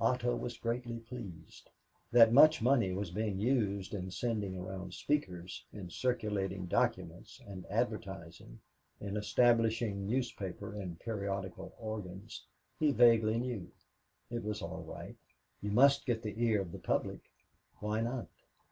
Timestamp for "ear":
16.36-16.60